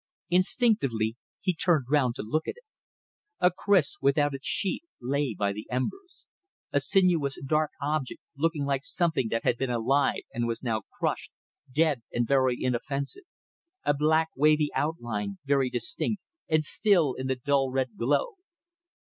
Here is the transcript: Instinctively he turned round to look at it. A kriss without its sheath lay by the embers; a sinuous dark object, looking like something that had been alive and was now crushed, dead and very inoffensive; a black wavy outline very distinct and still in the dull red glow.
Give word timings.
Instinctively 0.31 1.15
he 1.41 1.53
turned 1.53 1.85
round 1.87 2.15
to 2.15 2.23
look 2.23 2.47
at 2.47 2.55
it. 2.57 2.63
A 3.39 3.51
kriss 3.51 3.97
without 4.01 4.33
its 4.33 4.47
sheath 4.47 4.81
lay 4.99 5.35
by 5.37 5.53
the 5.53 5.67
embers; 5.69 6.25
a 6.71 6.79
sinuous 6.79 7.37
dark 7.45 7.69
object, 7.79 8.19
looking 8.35 8.65
like 8.65 8.83
something 8.83 9.27
that 9.27 9.43
had 9.43 9.59
been 9.59 9.69
alive 9.69 10.23
and 10.33 10.47
was 10.47 10.63
now 10.63 10.81
crushed, 10.97 11.31
dead 11.71 12.01
and 12.11 12.27
very 12.27 12.57
inoffensive; 12.59 13.25
a 13.83 13.93
black 13.93 14.29
wavy 14.35 14.69
outline 14.73 15.37
very 15.45 15.69
distinct 15.69 16.19
and 16.49 16.65
still 16.65 17.13
in 17.13 17.27
the 17.27 17.35
dull 17.35 17.69
red 17.69 17.95
glow. 17.95 18.37